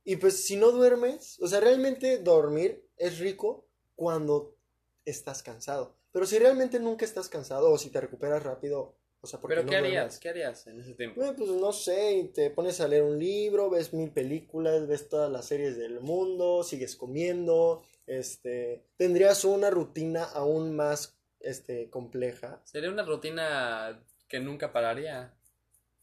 [0.04, 4.56] Y pues si no duermes, o sea, realmente dormir es rico cuando
[5.04, 5.96] estás cansado.
[6.12, 9.64] Pero si realmente nunca estás cansado o si te recuperas rápido, o sea, porque ¿Pero
[9.64, 10.18] no qué duermes, harías?
[10.18, 11.22] ¿Qué harías en ese tiempo?
[11.22, 15.30] eh, pues no sé, te pones a leer un libro, ves mil películas, ves todas
[15.30, 22.60] las series del mundo, sigues comiendo, este, tendrías una rutina aún más, este, compleja.
[22.64, 25.34] Sería una rutina que nunca pararía.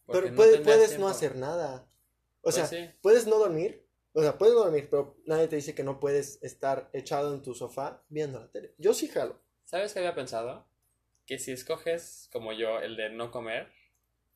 [0.07, 1.05] Pero puede- puedes tiempo.
[1.05, 1.87] no hacer nada.
[2.41, 2.89] O Pues sea, sí.
[3.01, 6.41] puedes no dormir, o sea, puedes no dormir, pero nadie te dice que no puedes
[6.43, 8.75] estar echado en tu sofá viendo la tele.
[8.77, 9.41] Yo sí jalo.
[9.63, 10.67] ¿Sabes qué había pensado?
[11.25, 13.67] Que si escoges, como yo, el de no comer,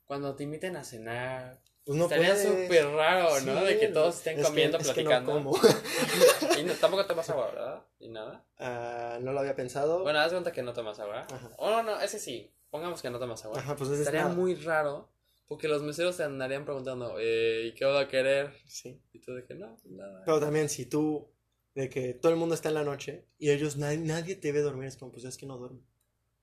[0.06, 3.60] cuando te inviten a cenar, Pues no estaría súper raro, ¿no?
[3.62, 5.34] Sí, de que todos estén es que- comiendo, es que no platicando.
[5.34, 5.58] como.
[6.60, 7.84] y no- tampoco tomas agua, ¿verdad?
[8.00, 8.46] Y nada.
[8.60, 10.04] Ah, no lo había pensado.
[10.04, 11.26] Bueno, haz cuenta que no tomas agua.
[11.32, 11.50] Ajá.
[11.58, 12.54] Oh, no, no, ese sí.
[12.70, 13.58] Pongamos que no tomas agua.
[13.58, 14.36] Ajá, pues es Estaría nada.
[14.36, 15.10] muy raro
[15.48, 18.54] porque los meseros te andarían preguntando, eh, ¿y qué va a querer?
[18.68, 19.02] Sí.
[19.12, 20.22] Y tú de que no, nada.
[20.26, 21.28] Pero también si tú,
[21.74, 24.62] de que todo el mundo está en la noche y ellos, nadie, nadie te ve
[24.62, 25.82] dormir, es como, pues es que no duermo.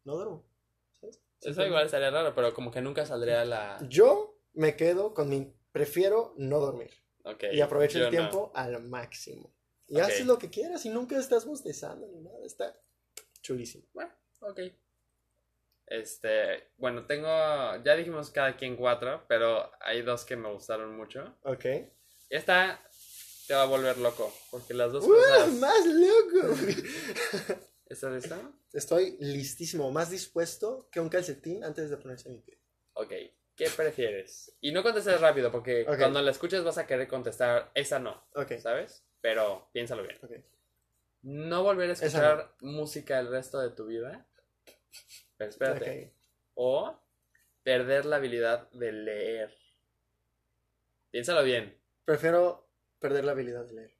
[0.03, 0.45] No duermo.
[1.01, 1.21] ¿Sabes?
[1.41, 3.79] Eso igual estaría raro, pero como que nunca saldría la...
[3.89, 6.91] Yo me quedo con mi, prefiero no dormir.
[7.25, 8.11] Ok, Y aprovecho el no.
[8.11, 9.55] tiempo al máximo.
[9.87, 10.03] Y Ok.
[10.03, 12.45] haces lo que quieras y nunca estás bostezando ni nada.
[12.45, 12.77] Está
[13.43, 13.85] chulísimo.
[13.93, 14.61] Bueno, ok.
[15.87, 17.29] Este, bueno, tengo,
[17.85, 21.37] ya dijimos cada quien cuatro, pero hay dos que me gustaron mucho.
[21.43, 21.65] Ok.
[22.29, 22.83] Esta
[23.47, 25.53] te va a volver loco, porque las dos ¡Uh, cosas...
[25.55, 26.55] más loco!
[27.87, 28.37] ¿Estás listo?
[28.73, 32.59] Estoy listísimo, más dispuesto que un calcetín antes de ponerse mi pie.
[32.95, 33.13] Ok,
[33.57, 34.57] ¿qué prefieres?
[34.61, 38.53] Y no contestes rápido, porque cuando la escuches vas a querer contestar, esa no, Ok.
[38.59, 39.05] ¿sabes?
[39.21, 40.19] Pero piénsalo bien.
[41.23, 44.27] No volver a escuchar música el resto de tu vida.
[45.37, 46.15] Pero espérate.
[46.55, 46.97] O
[47.63, 49.55] perder la habilidad de leer.
[51.11, 51.77] Piénsalo bien.
[52.05, 52.69] Prefiero
[53.01, 53.97] perder la habilidad de leer.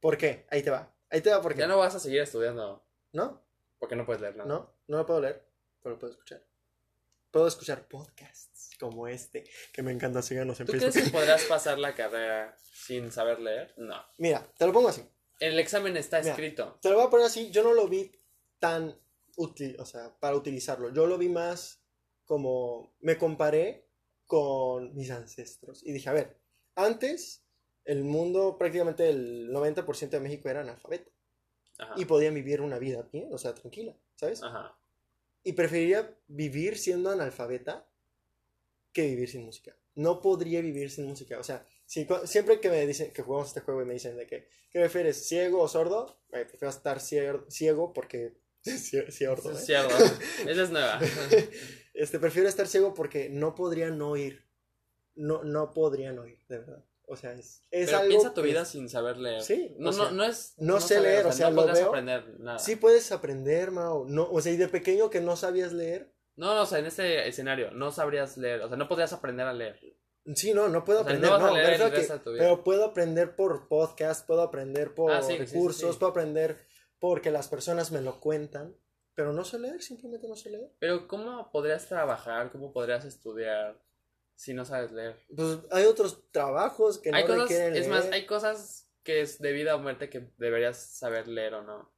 [0.00, 0.46] ¿Por qué?
[0.50, 0.94] Ahí te va.
[1.10, 1.60] Ahí te va porque.
[1.60, 3.42] Ya no vas a seguir estudiando ¿No?
[3.78, 4.48] porque no puedes leer nada.
[4.48, 5.44] No, no lo puedo leer,
[5.82, 6.42] pero lo puedo escuchar.
[7.30, 10.92] Puedo escuchar podcasts como este, que me encanta, síganos en ¿Tú Facebook.
[10.92, 13.74] crees que podrás pasar la carrera sin saber leer?
[13.76, 13.96] No.
[14.18, 15.02] Mira, te lo pongo así.
[15.40, 16.30] El examen está Mira.
[16.30, 16.78] escrito.
[16.80, 17.50] Te lo voy a poner así.
[17.50, 18.10] Yo no lo vi
[18.58, 18.96] tan
[19.36, 20.92] útil, o sea, para utilizarlo.
[20.92, 21.82] Yo lo vi más
[22.24, 22.94] como.
[23.00, 23.88] Me comparé
[24.26, 25.82] con mis ancestros.
[25.84, 26.38] Y dije, a ver,
[26.76, 27.44] antes
[27.84, 31.10] el mundo, prácticamente el 90% de México era analfabeto.
[31.78, 31.94] Ajá.
[31.96, 34.42] Y podían vivir una vida bien, o sea, tranquila, ¿sabes?
[34.42, 34.78] Ajá.
[35.42, 37.86] Y preferiría vivir siendo analfabeta
[38.94, 39.76] que vivir sin música.
[39.94, 41.38] No podría vivir sin música.
[41.38, 44.26] O sea, si, siempre que me dicen que jugamos este juego y me dicen de
[44.26, 45.26] que, ¿qué prefieres?
[45.28, 46.18] ¿Ciego o sordo?
[46.32, 48.32] Eh, prefiero estar cier- ciego porque...
[48.64, 49.54] cie- Ciego, ¿eh?
[49.58, 49.94] cierto.
[50.48, 50.98] Esa es nueva.
[51.94, 54.44] Este, prefiero estar ciego porque no podría no oír.
[55.14, 56.84] No, no podría no oír, de verdad.
[57.06, 59.42] O sea, es, es Pero algo piensa tu vida sin saber leer.
[59.42, 60.54] Sí, No, o no, sea, no es.
[60.56, 61.88] no sé leer, o sea, no lo veo.
[61.90, 62.58] aprender nada.
[62.58, 64.06] Sí puedes aprender, Mao.
[64.08, 66.10] No, o sea, y de pequeño que no sabías leer.
[66.36, 68.62] No, o sea, en este escenario no sabrías leer.
[68.62, 69.78] O sea, no podrías aprender a leer.
[70.34, 71.30] Sí, no, no puedo O sea, aprender.
[71.30, 72.20] no no, leer que- vida.
[72.24, 75.58] pero puedo aprender por podcast, puedo aprender por Ah, sí, sí, sí.
[75.98, 76.66] puedo aprender
[76.98, 78.74] porque las personas me lo cuentan.
[79.14, 80.72] Pero no sé leer, simplemente no sé leer.
[80.80, 82.50] Pero, ¿cómo podrías trabajar?
[82.50, 83.80] ¿Cómo podrías estudiar
[84.34, 85.20] si no sabes leer?
[85.36, 88.14] Pues hay otros trabajos que no hay cosas, requieren es más, leer.
[88.14, 91.93] hay cosas que es de vida o muerte que deberías saber leer o no.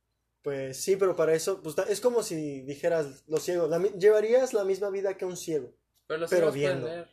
[0.47, 4.63] Pues sí, pero para eso, pues es como si dijeras los ciegos, la llevarías la
[4.63, 5.75] misma vida que un ciego.
[6.07, 6.87] Pero los Pero ciegos viendo.
[6.87, 7.09] leer.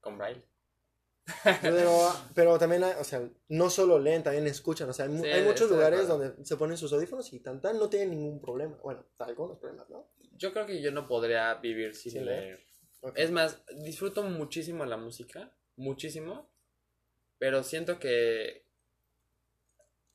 [0.00, 0.42] Con braille.
[1.62, 4.90] Pero, pero también, hay- o sea, no solo leen, también escuchan.
[4.90, 7.62] O sea, hay, mu- Sí, hay muchos lugares donde se ponen sus audífonos y tan
[7.62, 8.76] tan no tienen ningún problema.
[8.82, 10.10] Bueno, algunos problemas, ¿no?
[10.32, 12.58] Yo creo que yo no podría vivir sin Sin leer.
[13.14, 16.50] Es más, disfruto muchísimo la música, muchísimo,
[17.38, 18.66] pero siento que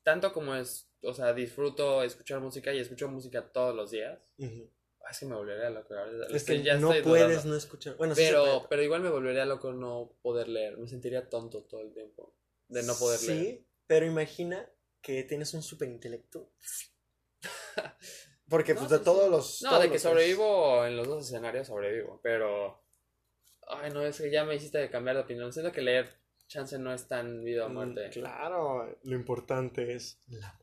[0.02, 4.18] tanto como es, o sea, disfruto escuchar música y escucho música todos los días.
[5.02, 5.94] Ah, Es que me volvería loco.
[5.94, 7.50] la verdad, Es que ya no estoy puedes dudando.
[7.50, 7.96] no escuchar.
[7.96, 10.76] Bueno, sí Pero, pero igual me volvería loco no poder leer.
[10.76, 12.34] Me sentiría tonto todo el tiempo.
[12.68, 13.64] de no poder sí, leer.
[13.86, 14.68] pero imagina
[15.00, 16.50] que tienes un super intelecto.
[18.48, 19.30] Porque No, pues de sí, todos sí.
[19.30, 19.62] los...
[19.62, 22.20] No, todos de que los- sobrevivo en los dos escenarios, sobrevivo.
[22.22, 22.82] Pero.
[23.68, 25.52] Ay, no, es que ya me hiciste cambiar de opinión.
[25.52, 26.10] Siento que leer
[26.48, 28.10] chance no es tan vida o Mm, muerte.
[28.10, 30.59] Claro, lo importante es la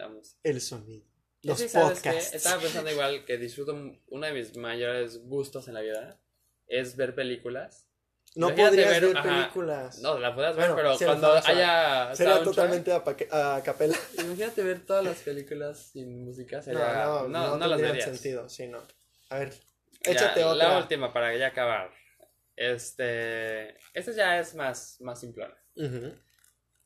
[0.00, 0.40] La música.
[0.44, 1.06] el sonido,
[1.42, 2.34] los sí, podcasts.
[2.34, 3.72] Estaba pensando igual que disfruto
[4.08, 6.20] uno de mis mayores gustos en la vida
[6.66, 7.86] es ver películas.
[8.36, 9.98] No Imagínate podrías ver- ver, ajá, películas.
[9.98, 12.92] No, la puedes ver, Bueno, pero cuando haya Sería soundtrack, totalmente
[13.32, 13.96] a, a capela.
[14.18, 16.94] Imagínate ver todas las películas sin música, No, sería...
[17.04, 18.04] no, no, no, las verías.
[18.04, 18.86] sentido, sí, no.
[19.30, 19.50] A ver,
[20.04, 20.78] Ya, échate La otra.
[20.78, 21.90] última para ya acabar.
[22.54, 23.76] Este...
[23.94, 25.56] Esta ya es más, más simplona.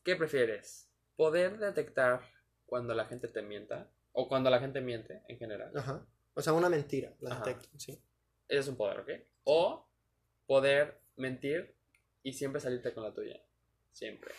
[0.03, 0.89] ¿Qué prefieres?
[1.15, 2.21] ¿Poder detectar
[2.65, 3.89] cuando la gente te mienta?
[4.11, 5.71] ¿O cuando la gente miente en general?
[5.75, 6.05] Ajá.
[6.33, 7.91] O sea, una mentira, la detecto, sí.
[8.47, 9.09] Ese es un poder, ¿ok?
[9.45, 9.87] O
[10.45, 11.75] poder mentir
[12.23, 13.41] y siempre salirte con la tuya.
[13.91, 14.33] Siempre.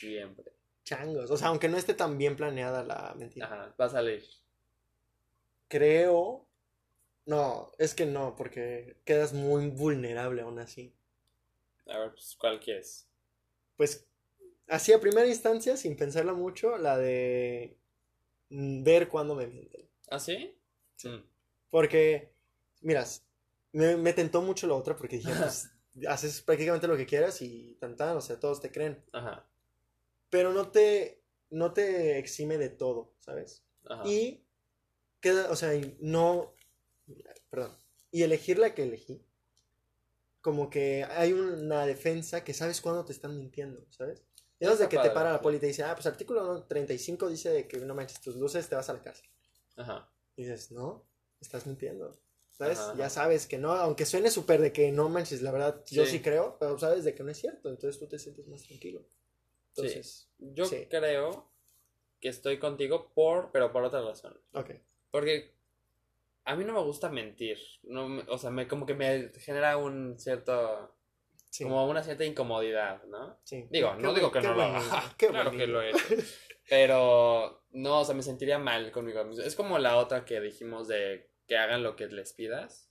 [0.00, 0.52] Siempre.
[0.84, 1.30] Changos.
[1.30, 3.46] O sea, aunque no esté tan bien planeada la mentira.
[3.46, 4.24] Ajá, va a salir.
[5.68, 6.48] Creo.
[7.26, 10.96] No, es que no, porque quedas muy vulnerable aún así.
[11.86, 13.08] A ver, pues, ¿cuál quieres?
[13.76, 14.07] Pues,
[14.68, 17.78] así a primera instancia, sin pensarla mucho, la de
[18.50, 19.88] mm, ver cuándo me mienten.
[20.10, 20.58] ¿Ah, sí?
[21.04, 21.22] Mm.
[21.70, 22.32] Porque,
[22.82, 23.24] miras,
[23.72, 25.70] me, me tentó mucho la otra porque dije, pues,
[26.08, 29.04] haces prácticamente lo que quieras y tan tan, o sea, todos te creen.
[29.12, 29.48] Ajá,
[30.30, 33.64] Pero no te, no te exime de todo, ¿sabes?
[33.88, 34.02] ajá.
[34.06, 34.44] Y
[35.20, 36.54] queda, o sea, no,
[37.50, 37.76] perdón,
[38.10, 39.24] y elegir la que elegí,
[40.40, 44.24] como que hay una defensa que sabes cuándo te están mintiendo, ¿sabes?
[44.60, 47.28] Y Está de que te para la poli y te dice, ah, pues artículo 35
[47.28, 49.28] dice de que no manches tus luces, te vas a la cárcel.
[49.76, 50.10] Ajá.
[50.36, 51.04] Y dices, no,
[51.40, 52.18] estás mintiendo.
[52.50, 52.78] ¿Sabes?
[52.80, 52.94] Ajá.
[52.96, 56.20] Ya sabes que no, aunque suene súper de que no manches, la verdad, yo Sí.
[56.20, 59.04] creo, pero sabes de que no es cierto, entonces tú te sientes más tranquilo.
[59.76, 60.86] Entonces, Yo Sí.
[60.90, 61.48] creo
[62.20, 64.36] que estoy contigo por, pero por otra razón.
[64.54, 64.70] ok.
[65.12, 65.54] Porque
[66.44, 67.58] a mí no me gusta mentir.
[67.84, 70.96] No, o sea, me, como que me genera un cierto,
[71.50, 73.38] Sí, como una cierta incomodidad, ¿no?
[73.42, 73.66] sí.
[73.70, 75.02] Digo, Qué no digo que no lo haga.
[75.16, 76.04] claro que lo he hecho.
[76.68, 79.42] Pero no, o sea, me sentiría mal conmigo mismo.
[79.42, 82.90] Es como la otra que dijimos de que hagan lo que les pidas.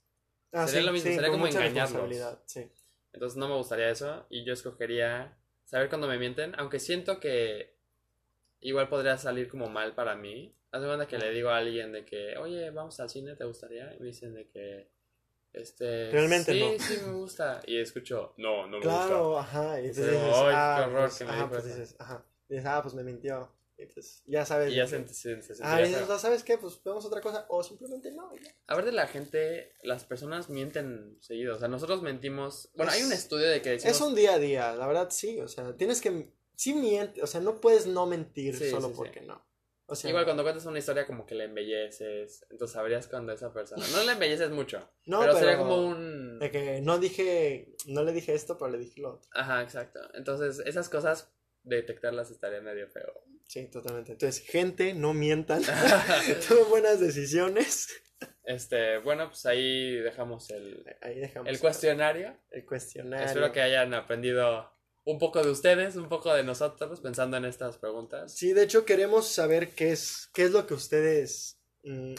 [0.52, 2.38] Ah, Sería sí, lo mismo, sí, sería como engañarlos.
[2.46, 2.68] sí.
[3.12, 7.76] Entonces no me gustaría eso y yo escogería saber cuando me mienten, aunque siento que
[8.60, 10.54] igual podría salir como mal para mí.
[10.70, 13.44] Haz de cuenta que le digo a alguien de que, oye, vamos al cine, ¿te
[13.44, 13.94] gustaría?
[13.94, 14.90] Y me dicen de que,
[15.58, 16.78] este, Realmente sí, no.
[16.84, 17.60] sí me gusta.
[17.66, 19.80] Y escucho, no, no me Claro, ajá.
[19.80, 21.78] Y entonces dices, "Ay, qué ah, horror pues, que me ajá, dijo pues eso".
[21.80, 22.24] dices, ajá.
[22.48, 23.52] Y dices, ah, pues me mintió.
[23.80, 24.54] Y pues ya gusta.
[24.56, 24.72] sabes.
[24.72, 26.02] Y ya se, se, se Ah, y dices.
[26.10, 26.58] "Ah, ¿sabes qué?
[26.58, 27.46] Pues vemos otra cosa.
[27.48, 28.34] O simplemente no.
[28.34, 28.50] ya.
[28.66, 31.54] A ver de la gente, las personas mienten seguido.
[31.54, 32.70] O sea, nosotros mentimos.
[32.74, 33.94] Bueno, hay Es- un estudio de que decimos.
[33.96, 35.40] Es un día a día, la verdad sí.
[35.40, 36.32] O sea, tienes que.
[36.56, 38.96] Sí miente, o sea, no puedes no mentir Sí, solo sí, sí.
[38.96, 39.46] porque no.
[39.90, 43.54] O sea, Igual cuando cuentas una historia como que la embelleces, entonces sabrías cuando esa
[43.54, 43.82] persona...
[43.90, 46.38] No la embelleces mucho, no, pero, pero, sería como un...
[46.38, 47.74] De que no dije.
[47.86, 49.30] No le dije esto, pero le dije lo otro.
[49.32, 50.00] Ajá, exacto.
[50.12, 53.24] Entonces esas cosas, detectarlas estaría medio feo.
[53.46, 54.12] Sí, totalmente.
[54.12, 55.62] Entonces, gente, no mientan.
[56.48, 57.88] Tomen buenas decisiones.
[58.44, 61.48] Este, bueno, pues ahí dejamos el, Ahí dejamos.
[61.48, 62.36] el cuestionario.
[62.50, 63.24] El cuestionario.
[63.24, 64.70] Espero que hayan aprendido
[65.08, 68.34] un poco de ustedes, un poco de nosotros, pensando en estas preguntas.
[68.34, 72.12] Sí, de hecho queremos saber qué es, qué es lo que ustedes, mm,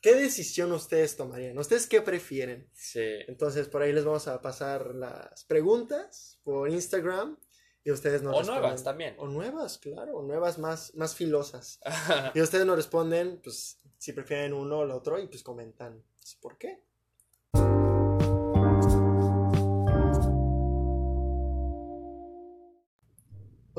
[0.00, 2.70] qué decisión ustedes tomarían, ustedes qué prefieren.
[2.72, 3.04] Sí.
[3.28, 7.36] Entonces por ahí les vamos a pasar las preguntas por Instagram
[7.84, 8.62] y ustedes nos O responden.
[8.62, 9.14] nuevas también.
[9.18, 11.78] O nuevas, claro, o nuevas más, más filosas.
[12.34, 16.36] Y ustedes nos responden, pues, si prefieren uno o el otro y pues comentan pues,
[16.36, 16.82] por qué.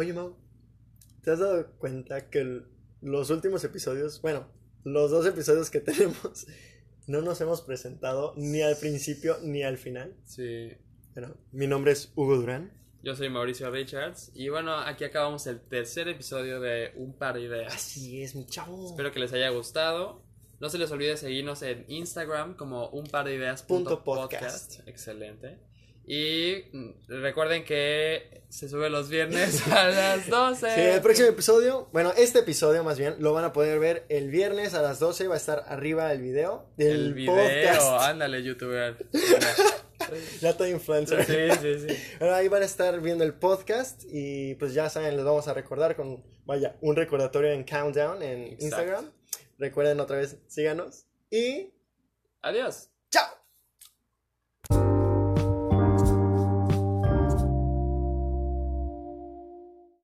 [0.02, 0.36] Oye, Mau,
[1.24, 2.66] ¿te has dado cuenta que el-
[3.02, 4.48] los últimos episodios, bueno,
[4.84, 5.80] los dos episodios que
[6.26, 6.48] tenemos,
[7.06, 10.16] no nos hemos presentado ni al principio ni al final?
[10.26, 10.72] sí.
[11.14, 12.72] Bueno, mi nombre es Hugo Durán.
[13.04, 17.42] Yo soy Mauricio Richards y bueno, aquí acabamos el tercer episodio de Un par de
[17.42, 17.76] ideas.
[17.76, 18.88] Así es, mi chavo.
[18.90, 20.24] Espero que les haya gustado.
[20.60, 24.80] No se les olvide seguirnos en Instagram como un par de ideas Punto podcast.
[24.88, 25.60] Excelente.
[26.06, 30.76] Y mm, recuerden que se sube los viernes a las 12.
[30.76, 34.30] Sí, el próximo episodio, bueno, este episodio más bien, lo van a poder ver el
[34.30, 37.82] viernes a las 12, va a estar arriba el video del El video, podcast.
[38.02, 38.98] ándale, youtuber.
[40.42, 41.24] Ya estoy influencer.
[41.26, 42.16] Sí, sí, sí.
[42.20, 45.54] Bueno, ahí van a estar viendo el podcast y pues ya saben, les vamos a
[45.54, 48.66] recordar con, vaya, un recordatorio en Countdown en Exacto.
[48.66, 49.12] Instagram.
[49.58, 51.72] Recuerden otra vez, síganos y
[52.42, 52.90] Adiós.
[53.12, 53.41] ¡chao!